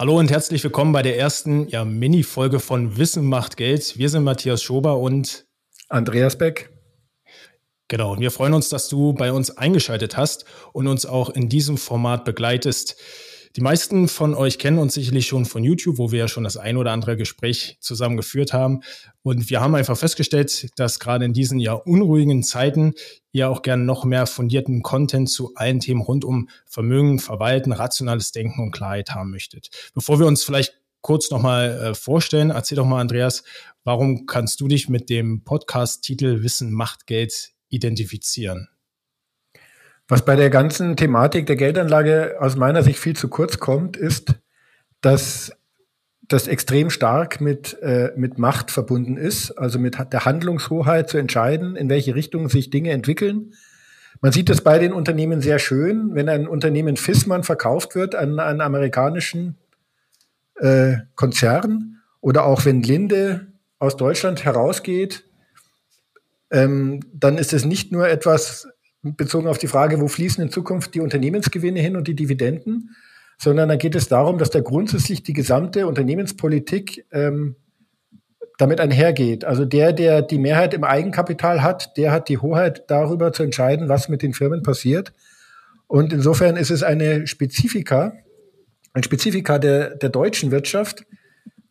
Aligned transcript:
Hallo 0.00 0.16
und 0.16 0.30
herzlich 0.30 0.62
willkommen 0.62 0.92
bei 0.92 1.02
der 1.02 1.18
ersten 1.18 1.66
ja, 1.70 1.84
Mini-Folge 1.84 2.60
von 2.60 2.98
Wissen 2.98 3.24
macht 3.24 3.56
Geld. 3.56 3.98
Wir 3.98 4.08
sind 4.08 4.22
Matthias 4.22 4.62
Schober 4.62 4.96
und 4.98 5.48
Andreas 5.88 6.38
Beck. 6.38 6.70
Genau, 7.88 8.12
und 8.12 8.20
wir 8.20 8.30
freuen 8.30 8.54
uns, 8.54 8.68
dass 8.68 8.88
du 8.88 9.12
bei 9.12 9.32
uns 9.32 9.50
eingeschaltet 9.50 10.16
hast 10.16 10.44
und 10.72 10.86
uns 10.86 11.04
auch 11.04 11.30
in 11.30 11.48
diesem 11.48 11.76
Format 11.76 12.24
begleitest. 12.24 12.94
Die 13.56 13.60
meisten 13.60 14.08
von 14.08 14.34
euch 14.34 14.58
kennen 14.58 14.78
uns 14.78 14.94
sicherlich 14.94 15.26
schon 15.26 15.44
von 15.44 15.64
YouTube, 15.64 15.98
wo 15.98 16.12
wir 16.12 16.20
ja 16.20 16.28
schon 16.28 16.44
das 16.44 16.56
ein 16.56 16.76
oder 16.76 16.92
andere 16.92 17.16
Gespräch 17.16 17.78
zusammen 17.80 18.16
geführt 18.16 18.52
haben. 18.52 18.82
Und 19.22 19.50
wir 19.50 19.60
haben 19.60 19.74
einfach 19.74 19.96
festgestellt, 19.96 20.68
dass 20.76 21.00
gerade 21.00 21.24
in 21.24 21.32
diesen 21.32 21.58
ja 21.58 21.72
unruhigen 21.72 22.42
Zeiten 22.42 22.94
ihr 23.32 23.48
auch 23.48 23.62
gerne 23.62 23.84
noch 23.84 24.04
mehr 24.04 24.26
fundierten 24.26 24.82
Content 24.82 25.30
zu 25.30 25.52
allen 25.54 25.80
Themen 25.80 26.02
rund 26.02 26.24
um 26.24 26.48
Vermögen, 26.66 27.18
Verwalten, 27.18 27.72
rationales 27.72 28.32
Denken 28.32 28.62
und 28.62 28.72
Klarheit 28.72 29.10
haben 29.10 29.30
möchtet. 29.30 29.70
Bevor 29.94 30.18
wir 30.18 30.26
uns 30.26 30.44
vielleicht 30.44 30.74
kurz 31.00 31.30
nochmal 31.30 31.70
äh, 31.70 31.94
vorstellen, 31.94 32.50
erzähl 32.50 32.76
doch 32.76 32.86
mal, 32.86 33.00
Andreas, 33.00 33.44
warum 33.84 34.26
kannst 34.26 34.60
du 34.60 34.68
dich 34.68 34.88
mit 34.88 35.10
dem 35.10 35.44
Podcast-Titel 35.44 36.42
Wissen 36.42 36.72
macht 36.72 37.06
Geld 37.06 37.52
identifizieren? 37.68 38.68
Was 40.08 40.24
bei 40.24 40.36
der 40.36 40.48
ganzen 40.48 40.96
Thematik 40.96 41.46
der 41.46 41.56
Geldanlage 41.56 42.36
aus 42.40 42.56
meiner 42.56 42.82
Sicht 42.82 42.98
viel 42.98 43.14
zu 43.14 43.28
kurz 43.28 43.58
kommt, 43.58 43.98
ist, 43.98 44.34
dass 45.02 45.52
das 46.22 46.48
extrem 46.48 46.90
stark 46.90 47.40
mit, 47.40 47.80
äh, 47.82 48.12
mit 48.16 48.38
Macht 48.38 48.70
verbunden 48.70 49.16
ist, 49.16 49.52
also 49.52 49.78
mit 49.78 49.98
der 50.12 50.24
Handlungshoheit 50.24 51.08
zu 51.08 51.18
entscheiden, 51.18 51.76
in 51.76 51.88
welche 51.88 52.14
Richtung 52.14 52.48
sich 52.48 52.70
Dinge 52.70 52.90
entwickeln. 52.90 53.54
Man 54.20 54.32
sieht 54.32 54.48
das 54.48 54.62
bei 54.62 54.78
den 54.78 54.92
Unternehmen 54.92 55.40
sehr 55.40 55.58
schön, 55.58 56.14
wenn 56.14 56.28
ein 56.28 56.48
Unternehmen 56.48 56.96
Fissmann 56.96 57.44
verkauft 57.44 57.94
wird 57.94 58.14
an 58.14 58.40
einen 58.40 58.60
amerikanischen 58.60 59.56
äh, 60.56 60.96
Konzern 61.14 62.00
oder 62.20 62.44
auch 62.44 62.64
wenn 62.64 62.82
Linde 62.82 63.46
aus 63.78 63.96
Deutschland 63.96 64.44
herausgeht, 64.44 65.24
ähm, 66.50 67.00
dann 67.12 67.38
ist 67.38 67.52
es 67.52 67.64
nicht 67.64 67.92
nur 67.92 68.08
etwas, 68.08 68.68
bezogen 69.02 69.46
auf 69.46 69.58
die 69.58 69.68
Frage, 69.68 70.00
wo 70.00 70.08
fließen 70.08 70.42
in 70.42 70.50
Zukunft 70.50 70.94
die 70.94 71.00
Unternehmensgewinne 71.00 71.80
hin 71.80 71.96
und 71.96 72.08
die 72.08 72.16
Dividenden, 72.16 72.96
sondern 73.38 73.68
da 73.68 73.76
geht 73.76 73.94
es 73.94 74.08
darum, 74.08 74.38
dass 74.38 74.50
da 74.50 74.60
grundsätzlich 74.60 75.22
die 75.22 75.32
gesamte 75.32 75.86
Unternehmenspolitik 75.86 77.06
ähm, 77.12 77.56
damit 78.58 78.80
einhergeht. 78.80 79.44
Also 79.44 79.64
der, 79.64 79.92
der 79.92 80.22
die 80.22 80.38
Mehrheit 80.38 80.74
im 80.74 80.82
Eigenkapital 80.82 81.62
hat, 81.62 81.96
der 81.96 82.10
hat 82.10 82.28
die 82.28 82.38
Hoheit 82.38 82.84
darüber 82.88 83.32
zu 83.32 83.44
entscheiden, 83.44 83.88
was 83.88 84.08
mit 84.08 84.22
den 84.22 84.34
Firmen 84.34 84.64
passiert. 84.64 85.12
Und 85.86 86.12
insofern 86.12 86.56
ist 86.56 86.70
es 86.70 86.82
eine 86.82 87.28
Spezifika, 87.28 88.14
ein 88.94 89.04
Spezifika 89.04 89.60
der, 89.60 89.94
der 89.94 90.08
deutschen 90.08 90.50
Wirtschaft, 90.50 91.06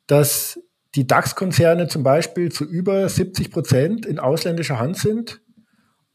dass 0.07 0.59
die 0.95 1.05
DAX-Konzerne 1.05 1.89
zum 1.89 2.03
Beispiel 2.03 2.51
zu 2.51 2.63
über 2.63 3.07
70 3.07 3.51
Prozent 3.51 4.05
in 4.05 4.17
ausländischer 4.17 4.79
Hand 4.79 4.97
sind 4.97 5.41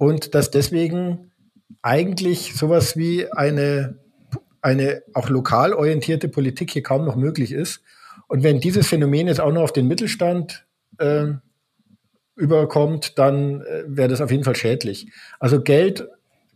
und 0.02 0.34
dass 0.34 0.50
deswegen 0.50 1.30
eigentlich 1.80 2.54
sowas 2.54 2.96
wie 2.96 3.30
eine, 3.30 4.00
eine 4.60 5.04
auch 5.14 5.28
lokal 5.28 5.72
orientierte 5.72 6.26
Politik 6.26 6.72
hier 6.72 6.82
kaum 6.82 7.04
noch 7.04 7.14
möglich 7.14 7.52
ist. 7.52 7.82
Und 8.26 8.42
wenn 8.42 8.58
dieses 8.58 8.88
Phänomen 8.88 9.28
jetzt 9.28 9.40
auch 9.40 9.52
noch 9.52 9.62
auf 9.62 9.72
den 9.72 9.86
Mittelstand 9.86 10.66
äh, 10.98 11.26
überkommt, 12.34 13.16
dann 13.16 13.60
äh, 13.60 13.84
wäre 13.86 14.08
das 14.08 14.20
auf 14.20 14.32
jeden 14.32 14.42
Fall 14.42 14.56
schädlich. 14.56 15.06
Also 15.38 15.62
Geld, 15.62 16.08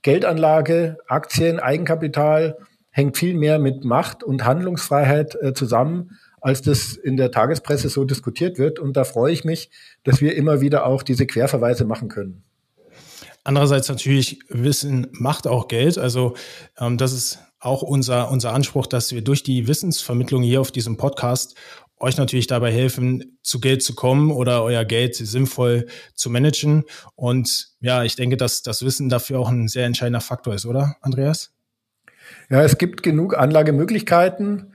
Geldanlage, 0.03 0.99
Aktien, 1.07 1.61
Eigenkapital 1.61 2.59
hängt 2.91 3.17
viel 3.17 3.37
mehr 3.37 3.61
mit 3.61 3.85
Macht 3.85 4.25
und 4.25 4.45
Handlungsfreiheit 4.45 5.41
äh, 5.41 5.55
zusammen, 5.55 6.19
als 6.41 6.63
das 6.63 6.97
in 6.97 7.17
der 7.17 7.31
Tagespresse 7.31 7.91
so 7.91 8.05
diskutiert 8.05 8.59
wird. 8.59 8.81
Und 8.81 8.97
da 8.97 9.05
freue 9.05 9.33
ich 9.33 9.45
mich, 9.45 9.71
dass 10.03 10.21
wir 10.21 10.35
immer 10.35 10.61
wieder 10.61 10.85
auch 10.85 11.05
diese 11.05 11.29
Querverweise 11.29 11.85
machen 11.85 12.09
können. 12.09 12.43
Andererseits 13.47 13.89
natürlich, 13.89 14.41
Wissen 14.49 15.07
macht 15.13 15.47
auch 15.47 15.69
Geld. 15.69 15.99
Also 15.99 16.35
ähm, 16.81 16.99
das 16.99 17.13
ist 17.13 17.39
auch 17.61 17.83
unser, 17.83 18.29
unser 18.33 18.53
Anspruch, 18.53 18.89
dass 18.89 19.13
wir 19.13 19.23
durch 19.23 19.45
die 19.45 19.69
Wissensvermittlung 19.69 20.43
hier 20.43 20.61
auf 20.61 20.73
diesem 20.73 20.97
Podcast 20.97 21.55
euch 22.01 22.17
natürlich 22.17 22.49
dabei 22.49 22.73
helfen, 22.73 23.39
zu 23.45 23.61
Geld 23.61 23.85
zu 23.85 23.95
kommen 23.95 24.33
oder 24.33 24.65
euer 24.65 24.85
Geld 24.85 25.15
sinnvoll 25.15 25.87
zu 26.15 26.29
managen. 26.29 26.83
Und 27.15 27.69
ja, 27.79 28.03
ich 28.03 28.17
denke, 28.17 28.37
dass 28.37 28.65
das 28.65 28.85
Wissen 28.85 29.09
dafür 29.09 29.39
auch 29.39 29.49
ein 29.49 29.69
sehr 29.69 29.87
entscheidender 29.87 30.21
Faktor 30.21 30.53
ist, 30.53 30.67
oder, 30.67 30.97
Andreas? 31.01 31.55
Ja, 32.51 32.65
es 32.65 32.79
gibt 32.79 33.05
genug 33.05 33.39
Anlagemöglichkeiten. 33.39 34.73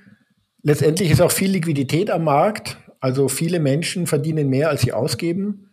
Letztendlich 0.64 1.12
ist 1.12 1.20
auch 1.20 1.34
viel 1.34 1.52
Liquidität 1.52 2.09
am 2.09 2.24
Markt. 2.24 2.78
Also 3.02 3.28
viele 3.28 3.59
Menschen 3.59 4.08
verdienen 4.08 4.48
mehr, 4.48 4.70
als 4.70 4.80
sie 4.80 4.94
ausgeben. 4.94 5.70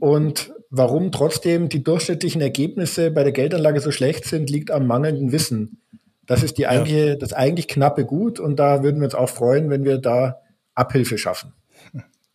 Und 0.00 0.52
Warum 0.76 1.12
trotzdem 1.12 1.68
die 1.68 1.84
durchschnittlichen 1.84 2.40
Ergebnisse 2.40 3.12
bei 3.12 3.22
der 3.22 3.30
Geldanlage 3.30 3.80
so 3.80 3.92
schlecht 3.92 4.24
sind, 4.24 4.50
liegt 4.50 4.72
am 4.72 4.88
mangelnden 4.88 5.30
Wissen. 5.30 5.80
Das 6.26 6.42
ist 6.42 6.58
die 6.58 6.66
eigentliche, 6.66 7.10
ja. 7.10 7.14
das 7.14 7.32
eigentlich 7.32 7.68
knappe 7.68 8.04
Gut 8.04 8.40
und 8.40 8.56
da 8.56 8.82
würden 8.82 9.00
wir 9.00 9.04
uns 9.04 9.14
auch 9.14 9.28
freuen, 9.28 9.70
wenn 9.70 9.84
wir 9.84 9.98
da 9.98 10.40
Abhilfe 10.74 11.16
schaffen. 11.16 11.52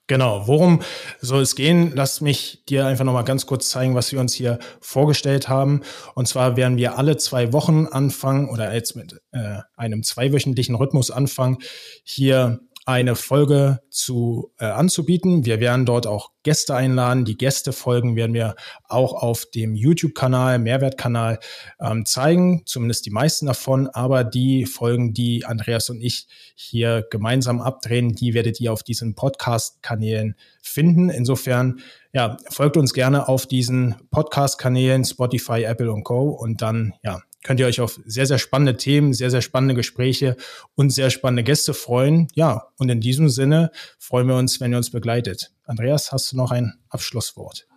Genau, 0.08 0.48
worum 0.48 0.82
soll 1.20 1.44
es 1.44 1.56
gehen? 1.56 1.92
Lass 1.94 2.20
mich 2.20 2.64
dir 2.68 2.88
einfach 2.88 3.06
nochmal 3.06 3.26
ganz 3.26 3.46
kurz 3.46 3.70
zeigen, 3.70 3.94
was 3.94 4.12
wir 4.12 4.20
uns 4.20 4.34
hier 4.34 4.58
vorgestellt 4.80 5.50
haben. 5.50 5.82
Und 6.16 6.28
zwar 6.28 6.58
werden 6.58 6.78
wir 6.78 6.98
alle 6.98 7.18
zwei 7.18 7.54
Wochen 7.54 7.86
anfangen 7.86 8.50
oder 8.50 8.74
jetzt 8.74 8.96
mit 8.96 9.22
äh, 9.34 9.58
einem 9.76 10.02
zweiwöchentlichen 10.02 10.74
Rhythmus 10.74 11.12
anfangen, 11.12 11.58
hier 12.04 12.60
eine 12.86 13.16
Folge 13.16 13.82
zu 13.92 14.52
äh, 14.58 14.66
anzubieten. 14.66 15.46
Wir 15.46 15.60
werden 15.60 15.86
dort 15.86 16.08
auch 16.08 16.32
Gäste 16.44 16.76
einladen. 16.76 17.26
Die 17.26 17.38
Gästefolgen 17.38 18.16
werden 18.16 18.34
wir 18.34 18.56
auch 18.88 19.14
auf 19.14 19.46
dem 19.46 19.76
YouTube-Kanal, 19.76 20.58
Mehrwertkanal 20.58 21.40
ähm, 21.80 22.06
zeigen, 22.06 22.64
zumindest 22.66 23.06
die 23.06 23.12
meisten 23.12 23.46
davon. 23.46 23.88
Aber 23.88 24.24
die 24.24 24.66
Folgen, 24.66 25.14
die 25.14 25.46
Andreas 25.46 25.90
und 25.90 26.02
ich 26.02 26.28
hier 26.56 27.06
gemeinsam 27.12 27.62
abdrehen, 27.62 28.16
die 28.16 28.34
werdet 28.34 28.60
ihr 28.60 28.74
auf 28.74 28.84
diesen 28.84 29.14
Podcast-Kanälen 29.14 30.36
finden. 30.62 31.10
Insofern, 31.10 31.82
ja, 32.14 32.38
folgt 32.50 32.78
uns 32.78 32.94
gerne 32.94 33.28
auf 33.28 33.46
diesen 33.46 33.96
Podcast-Kanälen 34.10 35.06
Spotify, 35.06 35.64
Apple 35.64 35.92
und 35.92 36.04
Co. 36.04 36.30
Und 36.30 36.62
dann, 36.62 36.94
ja, 37.04 37.22
könnt 37.44 37.60
ihr 37.60 37.68
euch 37.68 37.82
auf 37.82 38.00
sehr, 38.06 38.26
sehr 38.26 38.38
spannende 38.38 38.78
Themen, 38.78 39.14
sehr, 39.14 39.32
sehr 39.32 39.42
spannende 39.42 39.76
Gespräche 39.76 40.36
und 40.76 40.92
sehr 40.92 41.10
spannende 41.10 41.44
Gäste 41.44 41.74
freuen. 41.74 42.28
Ja, 42.34 42.68
und 42.78 42.90
in 42.90 43.02
diesem 43.02 43.30
Sinne 43.30 43.72
freuen 43.98 44.28
wir 44.28 44.36
uns, 44.36 44.60
wenn 44.60 44.72
ihr 44.72 44.78
uns 44.78 44.92
begleitet. 44.92 45.52
Andreas, 45.66 46.12
hast 46.12 46.32
du 46.32 46.38
noch 46.38 46.52
ein 46.52 46.74
Abschlusswort? 46.90 47.68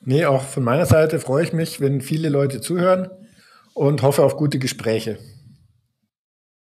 Nee, 0.00 0.26
auch 0.26 0.42
von 0.42 0.62
meiner 0.62 0.86
Seite 0.86 1.18
freue 1.18 1.44
ich 1.44 1.52
mich, 1.52 1.80
wenn 1.80 2.00
viele 2.00 2.28
Leute 2.28 2.60
zuhören 2.60 3.08
und 3.74 4.02
hoffe 4.02 4.22
auf 4.22 4.36
gute 4.36 4.58
Gespräche. 4.58 5.18